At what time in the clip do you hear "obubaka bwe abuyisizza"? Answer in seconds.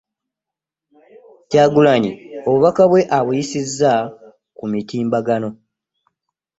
2.47-3.91